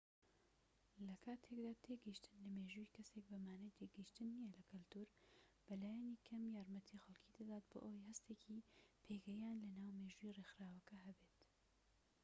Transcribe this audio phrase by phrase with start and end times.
[1.05, 5.09] لە کاتێکدا تێگەیشتن لە مێژووی کەسێک بە مانای تێگەیشتن نیە لە کەلتوور
[5.65, 8.65] بە لایەنی کەم یارمەتی خەڵکی دەدات بۆ ئەوەی هەستێکی
[9.03, 11.39] پێگەیان لە ناو مێژووی ڕێکخراوەکە هەبێت